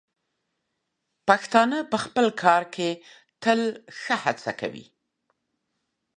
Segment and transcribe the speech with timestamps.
[1.27, 2.89] پښتانه په خپل کار کې
[3.41, 3.61] تل
[4.01, 4.85] ښه هڅه کوي.